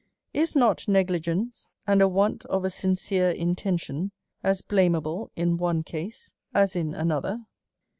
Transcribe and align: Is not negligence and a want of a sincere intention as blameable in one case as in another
Is 0.33 0.55
not 0.55 0.87
negligence 0.87 1.67
and 1.85 2.01
a 2.01 2.07
want 2.07 2.43
of 2.47 2.65
a 2.65 2.71
sincere 2.71 3.29
intention 3.29 4.11
as 4.41 4.63
blameable 4.63 5.29
in 5.35 5.57
one 5.57 5.83
case 5.83 6.33
as 6.55 6.75
in 6.75 6.95
another 6.95 7.41